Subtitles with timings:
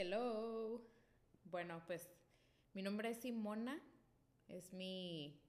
[0.00, 0.80] Hello.
[1.42, 2.08] Bueno, pues
[2.72, 3.82] mi nombre es Simona.
[4.46, 5.42] Es mi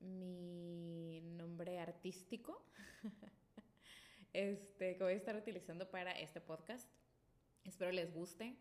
[0.00, 2.62] mi nombre artístico.
[4.34, 6.90] este que voy a estar utilizando para este podcast.
[7.64, 8.54] Espero les guste.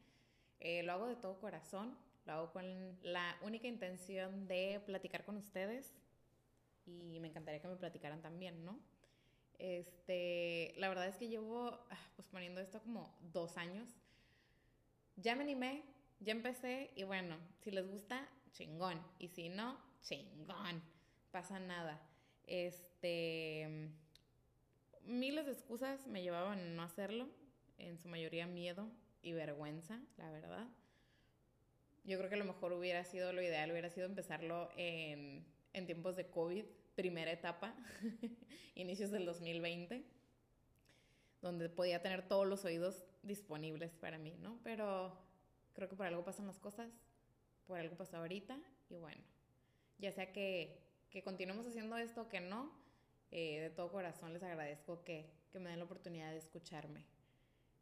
[0.62, 1.98] Eh, lo hago de todo corazón.
[2.26, 5.94] Lo hago con la única intención de platicar con ustedes.
[6.86, 8.80] Y me encantaría que me platicaran también, ¿no?
[9.58, 13.99] Este, la verdad es que llevo ah, pues poniendo esto como dos años.
[15.22, 15.84] Ya me animé,
[16.20, 19.02] ya empecé y bueno, si les gusta, chingón.
[19.20, 20.82] Y si no, chingón.
[21.32, 22.02] Pasa nada.
[22.48, 23.90] Este,
[25.04, 27.28] miles de excusas me llevaban a no hacerlo.
[27.78, 28.90] En su mayoría miedo
[29.21, 30.68] y vergüenza, la verdad.
[32.04, 35.86] Yo creo que a lo mejor hubiera sido lo ideal, hubiera sido empezarlo en, en
[35.86, 36.66] tiempos de COVID
[37.00, 37.73] primera etapa,
[38.76, 40.04] inicios del 2020,
[41.42, 44.59] donde podía tener todos los oídos disponibles para mí, ¿no?
[44.64, 45.17] Pero
[45.73, 46.91] creo que por algo pasan las cosas,
[47.67, 49.22] por algo pasó ahorita y bueno,
[49.98, 52.72] ya sea que, que continuemos haciendo esto o que no,
[53.31, 57.06] eh, de todo corazón les agradezco que, que me den la oportunidad de escucharme.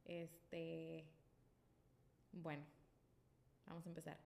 [0.05, 1.05] Este,
[2.31, 2.63] bueno,
[3.65, 4.17] vamos a empezar.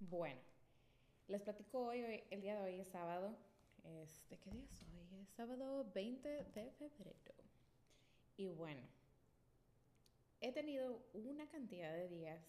[0.00, 0.40] Bueno,
[1.28, 3.36] les platico hoy, el día de hoy es sábado.
[3.86, 5.20] Este, ¿qué día es hoy?
[5.22, 7.34] Es sábado 20 de febrero.
[8.36, 8.82] Y bueno,
[10.40, 12.44] he tenido una cantidad de días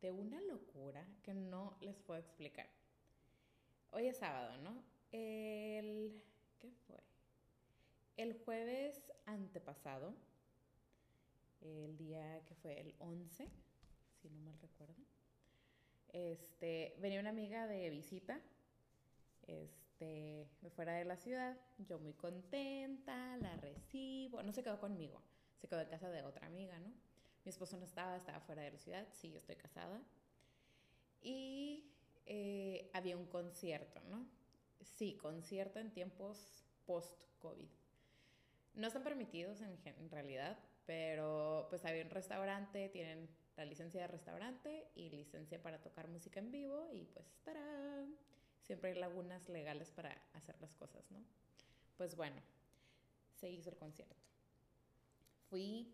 [0.00, 2.68] de una locura que no les puedo explicar.
[3.90, 4.82] Hoy es sábado, ¿no?
[5.12, 6.22] El...
[6.58, 7.02] ¿Qué fue?
[8.16, 10.14] El jueves antepasado,
[11.60, 13.48] el día que fue el 11,
[14.20, 15.08] si no mal recuerdo
[16.12, 18.40] este, venía una amiga de visita,
[19.46, 25.22] este, de fuera de la ciudad, yo muy contenta, la recibo, no se quedó conmigo,
[25.60, 26.92] se quedó en casa de otra amiga, ¿no?
[27.44, 30.02] Mi esposo no estaba, estaba fuera de la ciudad, sí, yo estoy casada.
[31.22, 31.90] Y
[32.26, 34.26] eh, había un concierto, ¿no?
[34.82, 37.68] Sí, concierto en tiempos post-COVID.
[38.74, 44.90] No están permitidos en, realidad, pero pues había un restaurante, tienen la licencia de restaurante
[44.94, 48.06] y licencia para tocar música en vivo y pues estará.
[48.68, 51.18] Siempre hay lagunas legales para hacer las cosas, ¿no?
[51.96, 52.40] Pues bueno,
[53.34, 54.14] se hizo el concierto.
[55.50, 55.92] Fui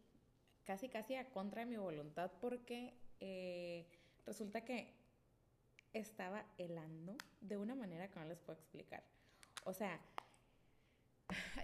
[0.64, 3.86] casi, casi a contra de mi voluntad porque eh,
[4.26, 4.92] resulta que
[5.94, 9.02] estaba helando de una manera que no les puedo explicar.
[9.64, 9.98] O sea,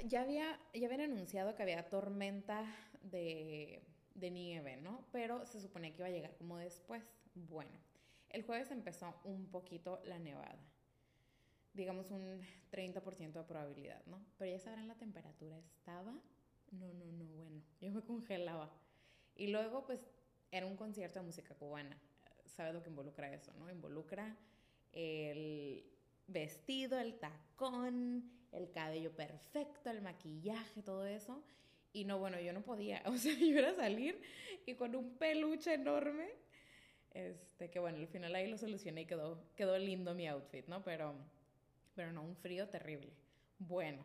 [0.06, 2.64] ya, había, ya habían anunciado que había tormenta
[3.02, 3.82] de
[4.14, 5.04] de nieve, ¿no?
[5.12, 7.02] Pero se suponía que iba a llegar como después.
[7.34, 7.78] Bueno,
[8.28, 10.58] el jueves empezó un poquito la nevada.
[11.72, 12.40] Digamos un
[12.72, 14.24] 30% de probabilidad, ¿no?
[14.38, 15.58] Pero ya sabrán la temperatura.
[15.58, 16.12] Estaba,
[16.72, 18.70] no, no, no, bueno, yo me congelaba.
[19.34, 20.06] Y luego, pues,
[20.50, 21.96] era un concierto de música cubana.
[22.46, 23.70] ¿Sabes lo que involucra eso, no?
[23.70, 24.36] Involucra
[24.92, 25.84] el
[26.26, 31.42] vestido, el tacón, el cabello perfecto, el maquillaje, todo eso.
[31.92, 33.02] Y no, bueno, yo no podía.
[33.06, 34.20] O sea, yo era salir
[34.66, 36.28] y con un peluche enorme.
[37.12, 40.84] Este, que bueno, al final ahí lo solucioné y quedó, quedó lindo mi outfit, ¿no?
[40.84, 41.16] Pero,
[42.00, 43.12] pero no, un frío terrible.
[43.58, 44.02] Bueno,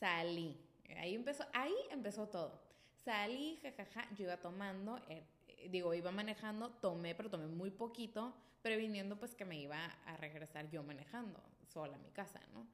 [0.00, 0.60] salí.
[0.96, 2.60] Ahí empezó, ahí empezó todo.
[3.04, 5.22] Salí, jajaja, yo iba tomando, eh,
[5.70, 10.68] digo, iba manejando, tomé, pero tomé muy poquito, previniendo pues que me iba a regresar
[10.68, 12.66] yo manejando sola a mi casa, ¿no?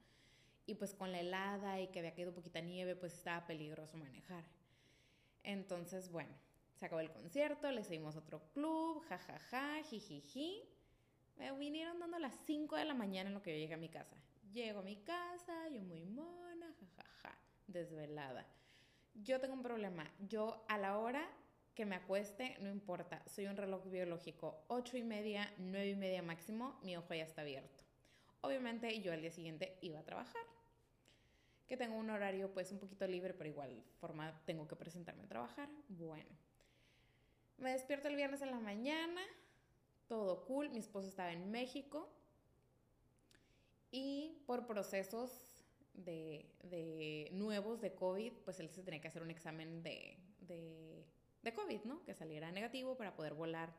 [0.65, 4.43] y pues con la helada y que había caído poquita nieve, pues estaba peligroso manejar.
[5.43, 6.31] Entonces, bueno,
[6.73, 10.63] se acabó el concierto, le seguimos otro club, jajaja, ja, jijiji.
[11.37, 13.89] Me vinieron dando las 5 de la mañana en lo que yo llegué a mi
[13.89, 14.15] casa.
[14.55, 18.45] Llego a mi casa, yo muy mona, jajaja, desvelada.
[19.13, 20.09] Yo tengo un problema.
[20.29, 21.29] Yo a la hora
[21.73, 24.63] que me acueste, no importa, soy un reloj biológico.
[24.69, 27.83] 8 y media, 9 y media máximo, mi ojo ya está abierto.
[28.39, 30.45] Obviamente yo al día siguiente iba a trabajar
[31.67, 35.27] que tengo un horario pues un poquito libre, pero igual forma tengo que presentarme a
[35.27, 35.67] trabajar.
[35.89, 36.31] Bueno,
[37.57, 39.21] me despierto el viernes en la mañana,
[40.07, 42.09] todo cool, mi esposo estaba en México
[43.95, 45.31] y por procesos
[45.93, 51.05] de, de nuevos de COVID, pues él se tenía que hacer un examen de, de,
[51.41, 52.03] de COVID, ¿no?
[52.03, 53.73] Que saliera negativo para poder volar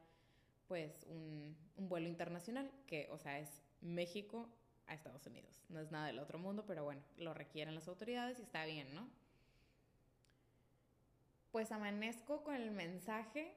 [0.69, 4.49] pues un, un vuelo internacional, que o sea es México
[4.87, 5.63] a Estados Unidos.
[5.69, 8.95] No es nada del otro mundo, pero bueno, lo requieren las autoridades y está bien,
[8.95, 9.11] ¿no?
[11.53, 13.55] Pues amanezco con el mensaje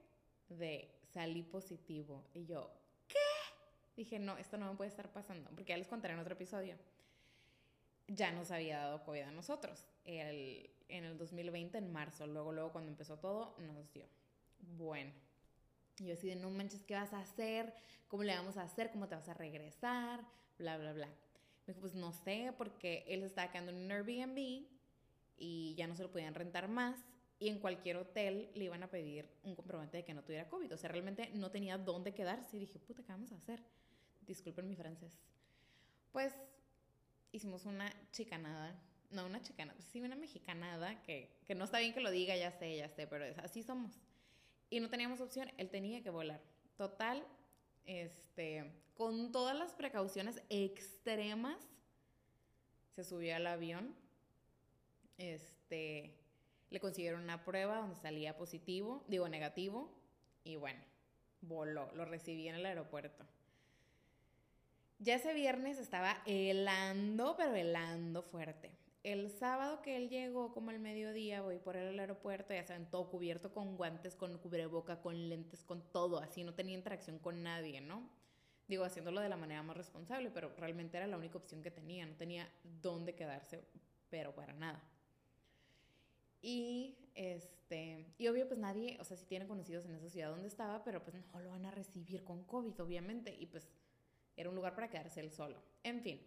[0.50, 2.26] de salí positivo.
[2.34, 2.70] Y yo.
[4.00, 6.78] Dije, no, esto no me puede estar pasando, porque ya les contaré en otro episodio.
[8.08, 9.86] ya nos había dado COVID a nosotros.
[10.06, 14.06] El, en el 2020, en marzo, luego, luego cuando empezó todo, nos dio.
[14.78, 15.12] Bueno,
[15.98, 17.74] yo así de, no manches, ¿qué vas a hacer?
[18.08, 18.90] ¿Cómo le vamos a hacer?
[18.90, 20.22] ¿Cómo te vas a regresar?
[20.58, 21.08] Bla, bla, bla.
[21.08, 24.66] Me dijo, pues no sé, porque él se estaba quedando en un Airbnb
[25.38, 26.96] y ya no se lo podían rentar más
[27.38, 30.74] y en cualquier hotel le iban a pedir un comprobante de que no tuviera COVID.
[30.74, 32.56] O sea, realmente no tenía dónde quedarse.
[32.56, 33.62] Y dije, puta, ¿qué vamos a hacer?
[34.30, 35.18] Disculpen mi francés.
[36.12, 36.36] Pues
[37.32, 38.80] hicimos una chicanada.
[39.10, 39.82] No, una chicanada.
[39.82, 43.08] Sí, una mexicanada que, que no está bien que lo diga, ya sé, ya sé,
[43.08, 44.00] pero así somos.
[44.70, 46.40] Y no teníamos opción, él tenía que volar.
[46.78, 47.26] Total,
[47.88, 51.68] este, con todas las precauciones extremas,
[52.96, 53.96] se subió al avión.
[55.18, 56.14] Este,
[56.70, 59.92] le consiguieron una prueba donde salía positivo, digo negativo,
[60.44, 60.84] y bueno,
[61.42, 63.26] voló, lo recibí en el aeropuerto.
[65.02, 68.72] Ya ese viernes estaba helando, pero helando fuerte.
[69.02, 73.10] El sábado que él llegó, como al mediodía, voy por el aeropuerto, ya saben, todo
[73.10, 77.80] cubierto con guantes, con cubreboca, con lentes, con todo, así no tenía interacción con nadie,
[77.80, 78.10] ¿no?
[78.68, 82.06] Digo, haciéndolo de la manera más responsable, pero realmente era la única opción que tenía,
[82.06, 83.62] no tenía dónde quedarse,
[84.10, 84.84] pero para nada.
[86.42, 90.50] Y este, y obvio, pues nadie, o sea, si tiene conocidos en esa ciudad donde
[90.50, 93.70] estaba, pero pues no lo van a recibir con COVID, obviamente, y pues
[94.40, 95.62] era un lugar para quedarse él solo.
[95.84, 96.26] En fin.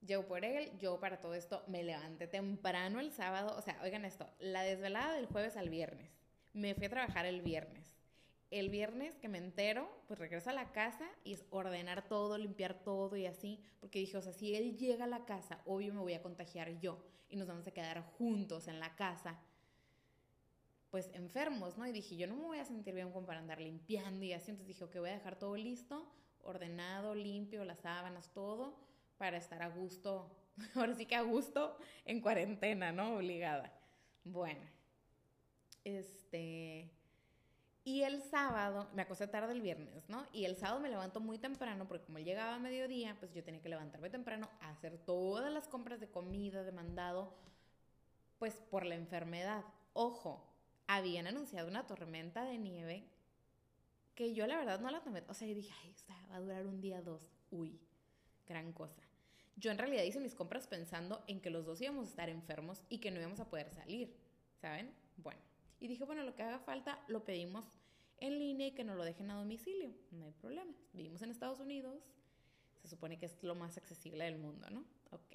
[0.00, 4.04] Yo por él, yo para todo esto me levanté temprano el sábado, o sea, oigan
[4.04, 6.12] esto, la desvelada del jueves al viernes.
[6.52, 7.96] Me fui a trabajar el viernes.
[8.52, 12.74] El viernes que me entero, pues regreso a la casa y es ordenar todo, limpiar
[12.84, 16.00] todo y así, porque dije, o sea, si él llega a la casa, obvio me
[16.00, 19.40] voy a contagiar yo y nos vamos a quedar juntos en la casa,
[20.94, 21.88] pues enfermos, ¿no?
[21.88, 24.52] Y dije, yo no me voy a sentir bien como para andar limpiando y así,
[24.52, 26.08] entonces dije, ok, voy a dejar todo listo,
[26.44, 28.78] ordenado, limpio, las sábanas, todo,
[29.18, 30.30] para estar a gusto,
[30.76, 33.16] ahora sí que a gusto en cuarentena, ¿no?
[33.16, 33.76] Obligada.
[34.22, 34.60] Bueno,
[35.82, 36.92] este...
[37.82, 40.24] Y el sábado, me acosté tarde el viernes, ¿no?
[40.32, 43.60] Y el sábado me levanto muy temprano, porque como llegaba a mediodía, pues yo tenía
[43.60, 47.34] que levantarme temprano a hacer todas las compras de comida, de mandado,
[48.38, 49.64] pues por la enfermedad.
[49.92, 50.53] Ojo,
[50.86, 53.08] habían anunciado una tormenta de nieve
[54.14, 55.22] que yo la verdad no la tomé.
[55.28, 57.22] O sea, yo dije, ay, o sea, va a durar un día, dos.
[57.50, 57.80] Uy,
[58.46, 59.02] gran cosa.
[59.56, 62.82] Yo en realidad hice mis compras pensando en que los dos íbamos a estar enfermos
[62.88, 64.16] y que no íbamos a poder salir,
[64.60, 64.92] ¿saben?
[65.16, 65.40] Bueno.
[65.80, 67.64] Y dije, bueno, lo que haga falta lo pedimos
[68.18, 69.94] en línea y que nos lo dejen a domicilio.
[70.10, 70.72] No hay problema.
[70.92, 72.14] Vivimos en Estados Unidos.
[72.82, 74.84] Se supone que es lo más accesible del mundo, ¿no?
[75.10, 75.34] Ok.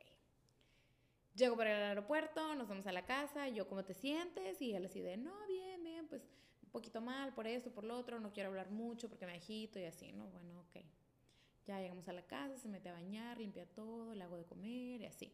[1.39, 4.61] Llego para el aeropuerto, nos vamos a la casa, yo, ¿cómo te sientes?
[4.61, 6.21] Y él así de, no, bien, bien, pues
[6.61, 9.79] un poquito mal por esto, por lo otro, no quiero hablar mucho porque me agito
[9.79, 10.27] y así, ¿no?
[10.27, 10.83] Bueno, ok.
[11.65, 14.99] Ya llegamos a la casa, se mete a bañar, limpia todo, le hago de comer
[14.99, 15.33] y así.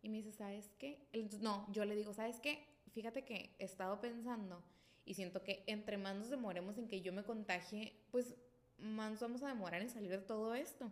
[0.00, 1.06] Y me dice, ¿sabes qué?
[1.42, 2.66] no, yo le digo, ¿sabes qué?
[2.92, 4.64] fíjate que he estado pensando
[5.04, 8.34] y siento que entre más nos demoremos en que yo me contagie, pues
[8.78, 10.90] más vamos a demorar en salir de todo esto.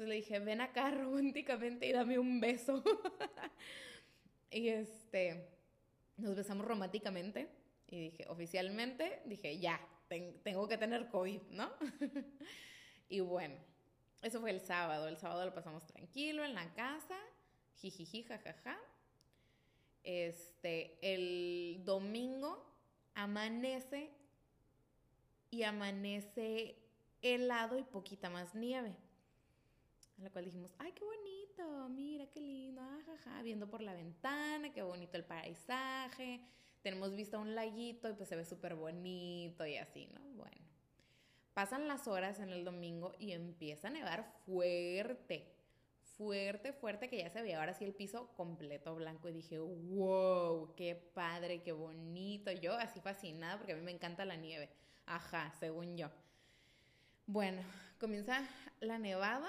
[0.00, 2.82] Entonces le dije, ven acá románticamente y dame un beso.
[4.50, 5.46] y este,
[6.16, 7.50] nos besamos románticamente
[7.86, 9.78] y dije, oficialmente, dije, ya,
[10.42, 11.70] tengo que tener COVID, ¿no?
[13.10, 13.56] y bueno,
[14.22, 15.06] eso fue el sábado.
[15.06, 17.18] El sábado lo pasamos tranquilo en la casa,
[17.76, 18.78] jijiji, jajaja.
[20.02, 22.74] Este, el domingo
[23.12, 24.08] amanece
[25.50, 26.78] y amanece
[27.20, 28.96] helado y poquita más nieve.
[30.20, 34.72] A la cual dijimos, ay, qué bonito, mira qué lindo, ajaja, viendo por la ventana,
[34.72, 36.42] qué bonito el paisaje.
[36.82, 40.20] Tenemos visto un laguito y pues se ve súper bonito y así, ¿no?
[40.36, 40.60] Bueno.
[41.54, 45.56] Pasan las horas en el domingo y empieza a nevar fuerte
[46.20, 50.74] fuerte, fuerte, que ya se veía ahora sí el piso completo blanco y dije, wow,
[50.76, 52.52] qué padre, qué bonito.
[52.52, 54.68] Yo así fascinada porque a mí me encanta la nieve.
[55.06, 56.10] Ajá, según yo.
[57.26, 57.62] Bueno,
[57.98, 58.46] comienza
[58.80, 59.48] la nevada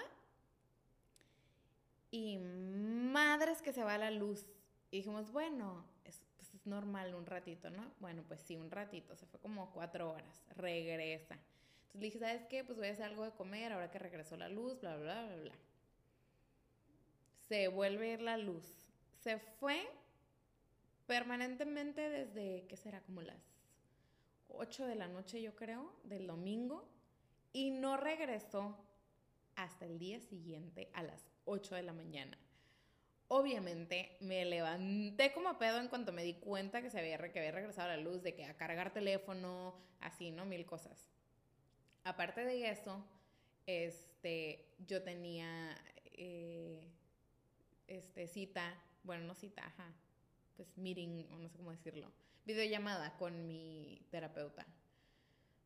[2.11, 4.47] y madres que se va la luz.
[4.91, 7.91] Y dijimos, bueno, es, pues es normal un ratito, ¿no?
[7.99, 11.35] Bueno, pues sí, un ratito, se fue como cuatro horas, regresa.
[11.35, 12.63] Entonces le dije, ¿sabes qué?
[12.63, 15.35] Pues voy a hacer algo de comer ahora que regresó la luz, bla, bla, bla,
[15.37, 15.55] bla
[17.51, 18.63] se vuelve a ir la luz.
[19.19, 19.85] Se fue
[21.05, 23.01] permanentemente desde, ¿qué será?
[23.01, 23.43] Como las
[24.47, 26.87] 8 de la noche, yo creo, del domingo,
[27.51, 28.77] y no regresó
[29.57, 32.37] hasta el día siguiente a las 8 de la mañana.
[33.27, 37.51] Obviamente me levanté como pedo en cuanto me di cuenta que se había, que había
[37.51, 40.45] regresado la luz, de que a cargar teléfono, así, ¿no?
[40.45, 41.09] Mil cosas.
[42.03, 43.05] Aparte de eso,
[43.65, 45.77] este, yo tenía
[46.13, 46.81] eh,
[47.87, 49.93] este, cita, bueno, no cita, ajá,
[50.57, 52.11] pues meeting, o no sé cómo decirlo,
[52.45, 54.65] videollamada con mi terapeuta.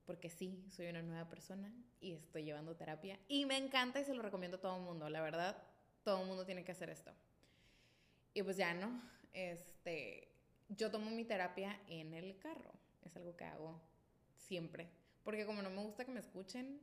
[0.05, 3.19] Porque sí, soy una nueva persona y estoy llevando terapia.
[3.27, 5.09] Y me encanta y se lo recomiendo a todo el mundo.
[5.09, 5.57] La verdad,
[6.03, 7.11] todo el mundo tiene que hacer esto.
[8.33, 9.01] Y pues ya, ¿no?
[9.33, 10.27] Este,
[10.69, 12.71] yo tomo mi terapia en el carro.
[13.03, 13.81] Es algo que hago
[14.37, 14.89] siempre.
[15.23, 16.79] Porque como no me gusta que me escuchen,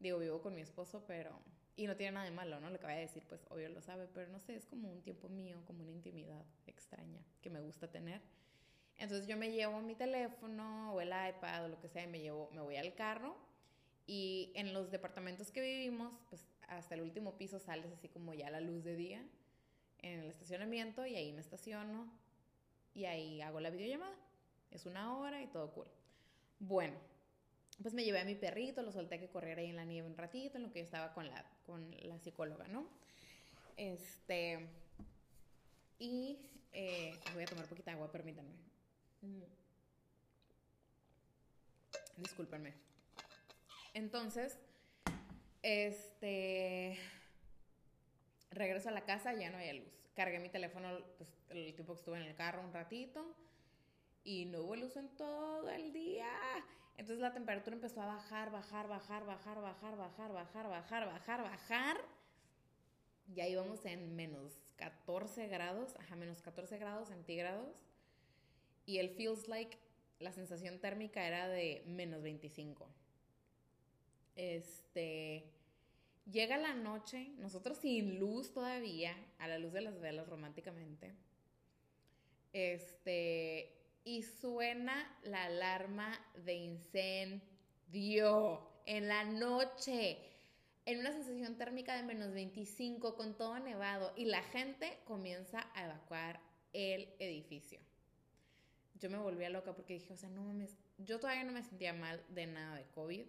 [0.00, 1.38] digo, vivo con mi esposo, pero...
[1.76, 2.70] Y no tiene nada de malo, ¿no?
[2.70, 5.00] Lo que voy a decir, pues obvio lo sabe, pero no sé, es como un
[5.00, 8.20] tiempo mío, como una intimidad extraña que me gusta tener.
[8.98, 12.20] Entonces yo me llevo mi teléfono o el iPad o lo que sea y me,
[12.20, 13.36] llevo, me voy al carro
[14.06, 18.50] y en los departamentos que vivimos, pues hasta el último piso sales así como ya
[18.50, 19.22] la luz de día
[20.00, 22.10] en el estacionamiento y ahí me estaciono
[22.94, 24.16] y ahí hago la videollamada.
[24.70, 25.88] Es una hora y todo cool.
[26.58, 26.94] Bueno,
[27.82, 30.08] pues me llevé a mi perrito, lo solté a que corriera ahí en la nieve
[30.08, 32.88] un ratito, en lo que yo estaba con la, con la psicóloga, ¿no?
[33.76, 34.66] Este.
[35.98, 36.38] Y
[36.72, 38.50] eh, voy a tomar poquita agua, permítanme.
[39.22, 39.42] Mm.
[42.16, 42.74] Discúlpenme.
[43.94, 44.58] Entonces,
[45.62, 46.98] este.
[48.50, 49.92] Regreso a la casa, ya no había luz.
[50.14, 53.36] Cargué mi teléfono pues, el tiempo que estuve en el carro un ratito
[54.24, 56.30] y no hubo luz en todo el día.
[56.96, 61.96] Entonces la temperatura empezó a bajar, bajar, bajar, bajar, bajar, bajar, bajar, bajar, bajar, bajar.
[63.28, 67.76] Ya íbamos en menos 14 grados, ajá, menos 14 grados centígrados.
[68.88, 69.76] Y el feels like,
[70.18, 72.88] la sensación térmica era de menos 25.
[74.34, 75.44] Este.
[76.32, 81.14] Llega la noche, nosotros sin luz todavía, a la luz de las velas románticamente.
[82.54, 88.40] Este, y suena la alarma de incendio
[88.86, 90.16] en la noche,
[90.86, 95.84] en una sensación térmica de menos 25 con todo nevado y la gente comienza a
[95.84, 96.40] evacuar
[96.72, 97.80] el edificio.
[99.00, 101.62] Yo me volví a loca porque dije, o sea, no mames, yo todavía no me
[101.62, 103.26] sentía mal de nada de COVID,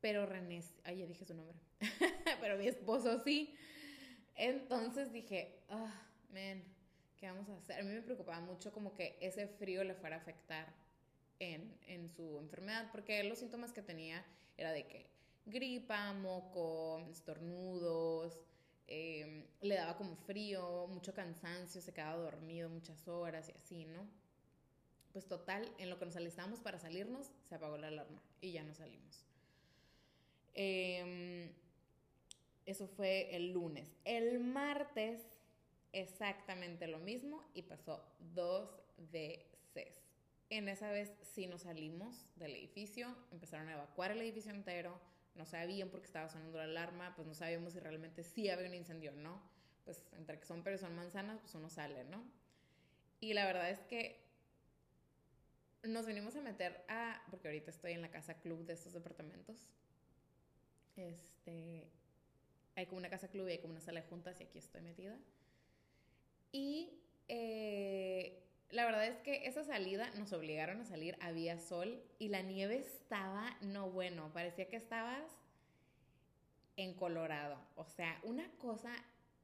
[0.00, 1.58] pero René, ay, ya dije su nombre,
[2.40, 3.54] pero mi esposo sí.
[4.34, 6.62] Entonces dije, ah, man,
[7.18, 7.80] ¿qué vamos a hacer?
[7.80, 10.72] A mí me preocupaba mucho como que ese frío le fuera a afectar
[11.38, 14.24] en, en su enfermedad, porque los síntomas que tenía
[14.56, 15.10] era de que
[15.44, 18.44] gripa, moco, estornudos,
[18.86, 24.08] em, le daba como frío, mucho cansancio, se quedaba dormido muchas horas y así, ¿no?
[25.12, 28.62] Pues total, en lo que nos alistamos para salirnos, se apagó la alarma y ya
[28.62, 29.24] no salimos.
[30.54, 31.50] Eh,
[32.66, 33.96] eso fue el lunes.
[34.04, 35.20] El martes
[35.92, 38.70] exactamente lo mismo y pasó dos
[39.10, 40.00] veces.
[40.50, 45.00] En esa vez sí nos salimos del edificio, empezaron a evacuar el edificio entero,
[45.34, 48.66] no sabían por qué estaba sonando la alarma, pues no sabíamos si realmente sí había
[48.66, 49.40] un incendio o no.
[49.84, 52.22] Pues entre que son peras son manzanas, pues uno sale, ¿no?
[53.20, 54.20] Y la verdad es que
[55.84, 59.56] nos venimos a meter a, porque ahorita estoy en la casa club de estos departamentos.
[60.96, 61.88] Este,
[62.76, 64.82] hay como una casa club y hay como una sala de juntas y aquí estoy
[64.82, 65.16] metida.
[66.52, 66.90] Y
[67.28, 72.42] eh, la verdad es que esa salida nos obligaron a salir, había sol y la
[72.42, 75.24] nieve estaba, no bueno, parecía que estabas
[76.76, 77.58] en Colorado.
[77.76, 78.92] O sea, una cosa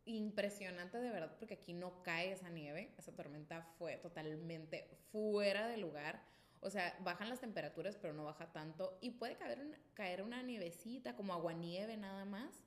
[0.07, 5.77] impresionante de verdad, porque aquí no cae esa nieve, esa tormenta fue totalmente fuera de
[5.77, 6.23] lugar.
[6.61, 8.99] O sea, bajan las temperaturas, pero no baja tanto.
[9.01, 12.65] Y puede caer una, caer una nievecita, como aguanieve nada más.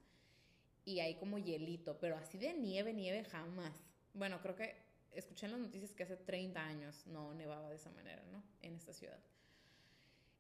[0.86, 3.74] Y hay como hielito, pero así de nieve, nieve jamás.
[4.14, 4.76] Bueno, creo que
[5.14, 8.44] escuché en las noticias que hace 30 años no nevaba de esa manera, ¿no?
[8.62, 9.20] En esta ciudad.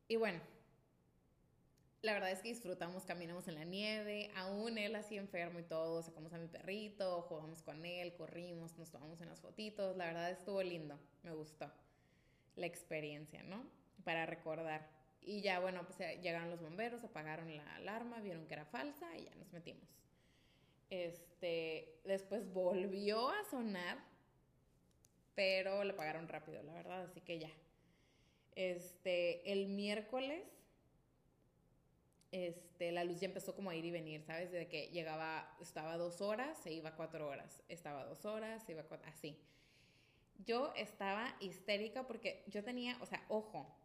[0.08, 0.40] Y bueno,
[2.02, 6.02] la verdad es que disfrutamos, caminamos en la nieve, aún él así enfermo y todo,
[6.02, 10.64] sacamos a mi perrito, jugamos con él, corrimos, nos tomamos unas fotitos, la verdad estuvo
[10.64, 11.70] lindo, me gustó
[12.56, 13.66] la experiencia, ¿no?
[14.04, 14.88] Para recordar.
[15.22, 19.26] Y ya, bueno, pues llegaron los bomberos, apagaron la alarma, vieron que era falsa y
[19.26, 19.88] ya nos metimos.
[20.90, 24.00] Este, después volvió a sonar,
[25.36, 27.52] pero le pagaron rápido, la verdad, así que ya.
[28.56, 30.44] Este, el miércoles,
[32.32, 34.52] este, la luz ya empezó como a ir y venir, ¿sabes?
[34.52, 38.84] Desde que llegaba, estaba dos horas, se iba cuatro horas, estaba dos horas, se iba
[38.84, 39.38] cuatro, así.
[40.46, 43.76] Yo estaba histérica porque yo tenía, o sea, ojo,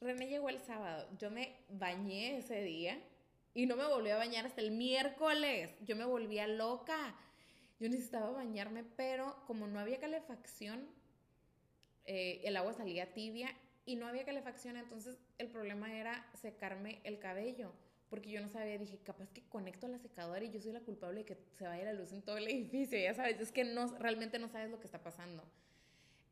[0.00, 3.00] René llegó el sábado, yo me bañé ese día
[3.54, 5.70] y no me volví a bañar hasta el miércoles.
[5.86, 7.14] Yo me volvía loca.
[7.80, 10.86] Yo necesitaba bañarme, pero como no había calefacción,
[12.04, 13.54] eh, el agua salía tibia
[13.86, 17.72] y no había calefacción, entonces el problema era secarme el cabello,
[18.14, 20.78] porque yo no sabía, dije, capaz que conecto a la secadora y yo soy la
[20.78, 23.64] culpable de que se vaya la luz en todo el edificio, ya sabes, es que
[23.64, 25.42] no, realmente no sabes lo que está pasando.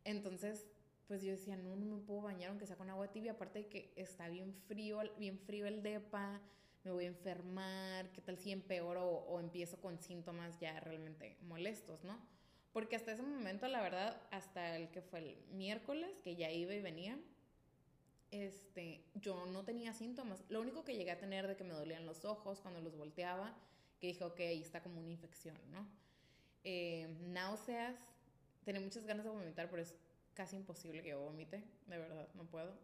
[0.04, 0.64] Entonces,
[1.08, 3.66] pues yo decía, no, no me puedo bañar aunque sea con agua tibia, aparte de
[3.66, 6.40] que está bien frío, bien frío el depa,
[6.84, 11.36] me voy a enfermar, qué tal si empeoro o, o empiezo con síntomas ya realmente
[11.48, 12.16] molestos, ¿no?
[12.72, 16.74] Porque hasta ese momento, la verdad, hasta el que fue el miércoles, que ya iba
[16.74, 17.18] y venía,
[18.32, 20.42] este, yo no tenía síntomas.
[20.48, 23.54] Lo único que llegué a tener de que me dolían los ojos cuando los volteaba,
[24.00, 25.86] que dije, ok, ahí está como una infección, ¿no?
[26.64, 27.94] Eh, náuseas,
[28.64, 29.94] tenía muchas ganas de vomitar, pero es
[30.34, 32.74] casi imposible que yo vomite, de verdad, no puedo.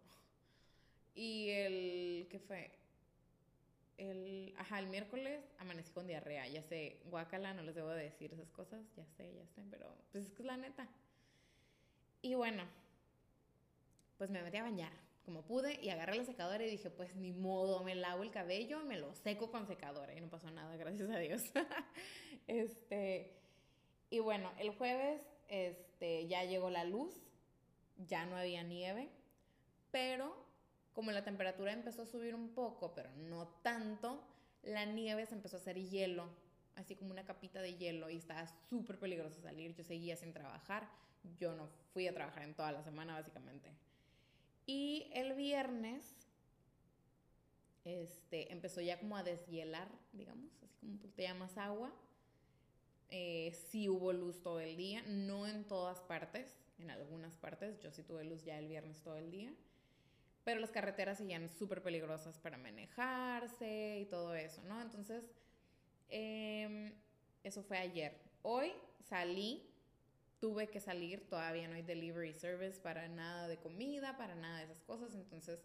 [1.15, 2.71] Y el, ¿qué fue?
[3.97, 8.51] El, ajá, el miércoles amanecí con diarrea, ya sé, guacala, no les debo decir esas
[8.51, 10.87] cosas, ya sé, ya sé, pero pues es que es la neta.
[12.21, 12.65] Y bueno,
[14.19, 17.33] pues me metí a bañar como pude y agarré la secadora y dije, pues ni
[17.33, 21.11] modo, me lavo el cabello, me lo seco con secadora y no pasó nada, gracias
[21.11, 21.43] a Dios.
[22.47, 23.37] este,
[24.09, 27.15] y bueno, el jueves este, ya llegó la luz,
[28.07, 29.11] ya no había nieve,
[29.91, 30.35] pero
[30.95, 34.25] como la temperatura empezó a subir un poco, pero no tanto,
[34.63, 36.31] la nieve se empezó a hacer hielo,
[36.77, 39.75] así como una capita de hielo y estaba súper peligroso salir.
[39.75, 40.89] Yo seguía sin trabajar,
[41.37, 43.88] yo no fui a trabajar en toda la semana básicamente.
[44.69, 46.15] Y el viernes
[47.87, 51.91] este, empezó ya como a deshielar, digamos, así como un poquito más agua.
[53.09, 57.81] Eh, sí hubo luz todo el día, no en todas partes, en algunas partes.
[57.81, 59.55] Yo sí tuve luz ya el viernes todo el día.
[60.45, 64.83] Pero las carreteras seguían súper peligrosas para manejarse y todo eso, ¿no?
[64.83, 65.25] Entonces,
[66.11, 66.93] eh,
[67.43, 68.21] eso fue ayer.
[68.43, 68.75] Hoy
[69.09, 69.68] salí
[70.41, 74.65] tuve que salir, todavía no hay delivery service para nada de comida, para nada de
[74.65, 75.61] esas cosas, entonces,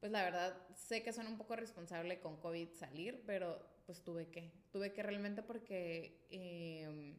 [0.00, 4.28] pues la verdad, sé que son un poco responsable con COVID salir, pero pues tuve
[4.28, 7.14] que, tuve que realmente porque, eh,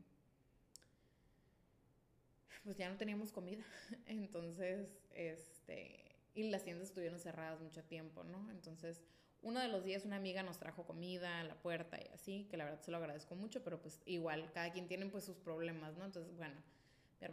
[2.64, 3.64] pues ya no teníamos comida,
[4.06, 6.04] entonces, este,
[6.36, 8.52] y las tiendas estuvieron cerradas mucho tiempo, ¿no?
[8.52, 9.02] Entonces,
[9.42, 12.58] uno de los días una amiga nos trajo comida a la puerta y así, que
[12.58, 15.96] la verdad se lo agradezco mucho, pero pues igual, cada quien tiene pues sus problemas,
[15.96, 16.06] ¿no?
[16.06, 16.56] Entonces, bueno,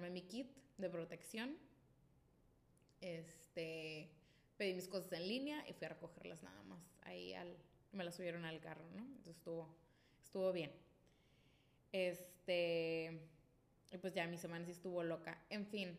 [0.01, 1.57] me mi kit de protección,
[3.01, 4.11] este,
[4.57, 6.81] pedí mis cosas en línea y fui a recogerlas nada más.
[7.03, 7.57] Ahí al,
[7.93, 9.03] me las subieron al carro, ¿no?
[9.03, 9.69] Entonces estuvo,
[10.23, 10.73] estuvo bien.
[11.93, 13.21] Este,
[13.93, 15.39] y pues ya mi semana sí estuvo loca.
[15.51, 15.97] En fin,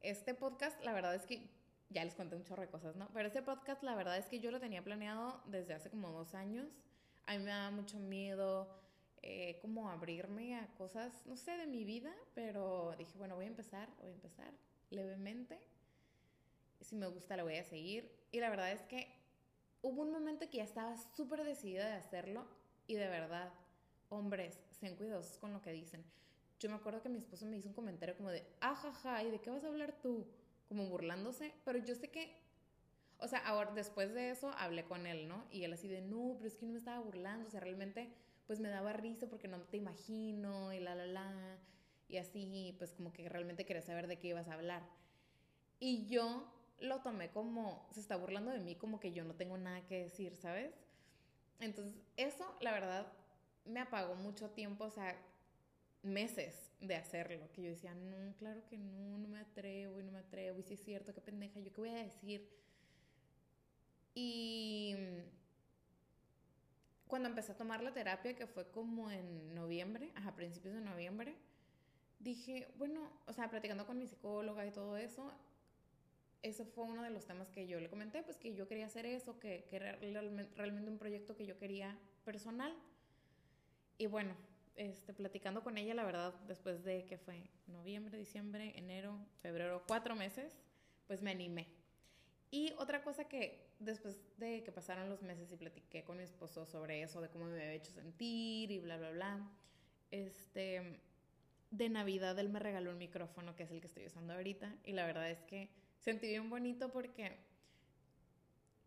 [0.00, 1.48] este podcast, la verdad es que
[1.90, 3.08] ya les conté un chorro de cosas, ¿no?
[3.14, 6.34] Pero este podcast, la verdad es que yo lo tenía planeado desde hace como dos
[6.34, 6.68] años.
[7.26, 8.68] A mí me daba mucho miedo
[9.22, 12.77] eh, como abrirme a cosas, no sé, de mi vida, pero
[13.08, 14.52] dije, bueno, voy a empezar, voy a empezar
[14.90, 15.58] levemente.
[16.80, 18.10] Si me gusta, la voy a seguir.
[18.30, 19.12] Y la verdad es que
[19.82, 22.46] hubo un momento que ya estaba súper decidida de hacerlo
[22.86, 23.52] y de verdad,
[24.08, 26.04] hombres, sean cuidadosos con lo que dicen.
[26.60, 29.40] Yo me acuerdo que mi esposo me hizo un comentario como de, ajaja, ¿y de
[29.40, 30.26] qué vas a hablar tú?
[30.68, 32.36] como burlándose, pero yo sé que,
[33.18, 35.44] o sea, ahora después de eso hablé con él, ¿no?
[35.50, 38.12] Y él así de, no, pero es que no me estaba burlando, o sea, realmente
[38.46, 41.58] pues me daba risa porque no te imagino y la, la, la,
[42.08, 44.82] y así, pues como que realmente quería saber de qué ibas a hablar.
[45.78, 49.58] Y yo lo tomé como, se está burlando de mí, como que yo no tengo
[49.58, 50.72] nada que decir, ¿sabes?
[51.60, 53.12] Entonces, eso, la verdad,
[53.64, 55.16] me apagó mucho tiempo, o sea,
[56.02, 60.12] meses de hacerlo, que yo decía, no, claro que no, no me atrevo y no
[60.12, 62.48] me atrevo, y si es cierto, qué pendeja, yo qué voy a decir.
[64.14, 64.94] Y
[67.08, 71.36] cuando empecé a tomar la terapia, que fue como en noviembre, a principios de noviembre,
[72.18, 75.32] dije, bueno, o sea, platicando con mi psicóloga y todo eso,
[76.42, 79.06] ese fue uno de los temas que yo le comenté, pues que yo quería hacer
[79.06, 79.98] eso, que, que era
[80.56, 82.74] realmente un proyecto que yo quería personal.
[83.96, 84.34] Y bueno,
[84.76, 90.14] este, platicando con ella, la verdad, después de que fue noviembre, diciembre, enero, febrero, cuatro
[90.14, 90.56] meses,
[91.08, 91.66] pues me animé.
[92.50, 96.64] Y otra cosa que después de que pasaron los meses y platiqué con mi esposo
[96.64, 99.50] sobre eso, de cómo me había hecho sentir y bla, bla, bla,
[100.10, 101.00] este,
[101.70, 104.92] de Navidad él me regaló un micrófono que es el que estoy usando ahorita y
[104.92, 107.36] la verdad es que sentí bien bonito porque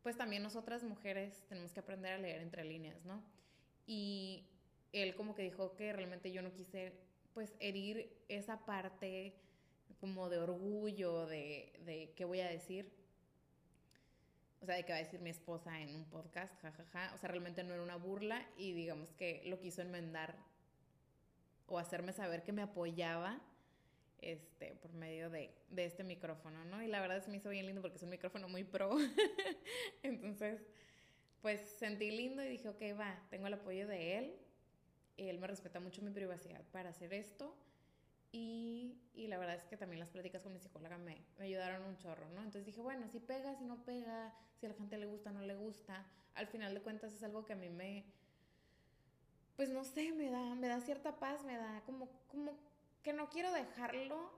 [0.02, 3.24] pues también nosotras mujeres tenemos que aprender a leer entre líneas, ¿no?
[3.86, 4.48] Y
[4.94, 6.94] él como que dijo que realmente yo no quise
[7.34, 9.36] pues herir esa parte
[10.00, 12.91] como de orgullo, de, de qué voy a decir.
[14.62, 17.13] O sea, de qué va a decir mi esposa en un podcast, jajaja.
[17.15, 20.36] O sea, realmente no era una burla y digamos que lo quiso enmendar
[21.71, 23.39] o hacerme saber que me apoyaba
[24.19, 26.84] este, por medio de, de este micrófono, ¿no?
[26.84, 28.97] Y la verdad se me hizo bien lindo porque es un micrófono muy pro.
[30.03, 30.62] Entonces,
[31.41, 34.36] pues sentí lindo y dije, ok, va, tengo el apoyo de él.
[35.17, 37.55] Él me respeta mucho mi privacidad para hacer esto.
[38.34, 41.84] Y, y la verdad es que también las pláticas con mi psicóloga me, me ayudaron
[41.84, 42.38] un chorro, ¿no?
[42.38, 45.41] Entonces dije, bueno, si pega, si no pega, si a la gente le gusta, no
[45.41, 46.05] le gusta.
[46.36, 48.05] Al final de cuentas es algo que a mí me,
[49.62, 52.58] pues no sé, me da, me da cierta paz, me da como, como
[53.04, 54.32] que no quiero dejarlo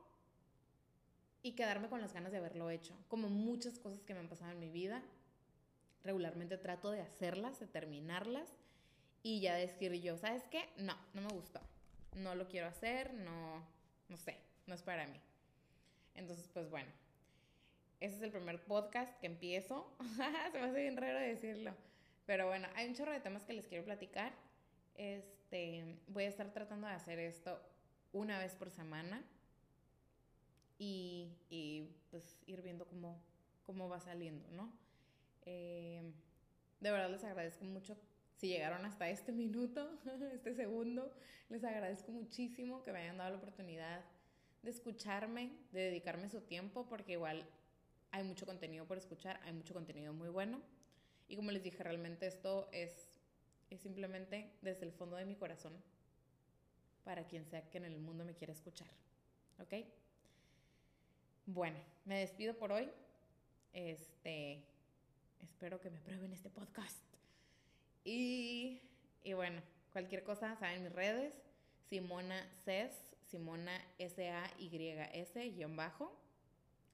[1.41, 2.93] y quedarme con las ganas de haberlo hecho.
[3.07, 5.01] Como muchas cosas que me han pasado en mi vida,
[6.03, 8.51] regularmente trato de hacerlas, de terminarlas
[9.21, 10.67] y ya decir yo, ¿sabes qué?
[10.75, 11.61] No, no me gustó.
[12.17, 13.65] No lo quiero hacer, no,
[14.09, 15.21] no sé, no es para mí.
[16.15, 16.91] Entonces, pues bueno,
[18.01, 19.95] ese es el primer podcast que empiezo.
[20.51, 21.73] Se me hace bien raro decirlo.
[22.25, 24.33] Pero bueno, hay un chorro de temas que les quiero platicar.
[24.95, 27.59] Este, voy a estar tratando de hacer esto
[28.11, 29.23] una vez por semana
[30.77, 33.21] y, y pues ir viendo cómo,
[33.65, 34.71] cómo va saliendo, ¿no?
[35.45, 36.13] Eh,
[36.79, 37.97] de verdad les agradezco mucho
[38.37, 39.89] si llegaron hasta este minuto,
[40.33, 41.13] este segundo.
[41.49, 44.03] Les agradezco muchísimo que me hayan dado la oportunidad
[44.63, 47.47] de escucharme, de dedicarme su tiempo, porque igual
[48.11, 50.61] hay mucho contenido por escuchar, hay mucho contenido muy bueno.
[51.27, 53.12] Y como les dije, realmente esto es,
[53.77, 55.73] simplemente desde el fondo de mi corazón
[57.03, 58.87] para quien sea que en el mundo me quiera escuchar.
[59.59, 59.85] ¿Ok?
[61.45, 62.89] Bueno, me despido por hoy.
[63.73, 64.63] Este,
[65.41, 67.03] espero que me aprueben este podcast.
[68.05, 68.81] Y,
[69.23, 71.33] y bueno, cualquier cosa, saben mis redes.
[71.89, 72.91] Simona Ces,
[73.27, 76.17] Simona S-A-Y-S, guion bajo,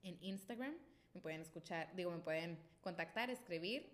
[0.04, 0.76] en Instagram.
[1.13, 3.89] Me pueden escuchar, digo, me pueden contactar, escribir.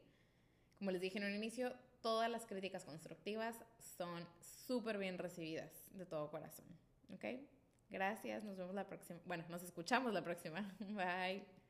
[0.80, 1.74] Como les dije en un inicio,
[2.06, 3.56] todas las críticas constructivas
[3.98, 6.68] son súper bien recibidas de todo corazón.
[7.12, 7.26] ¿Ok?
[7.90, 9.20] Gracias, nos vemos la próxima.
[9.26, 10.62] Bueno, nos escuchamos la próxima.
[10.80, 11.65] Bye.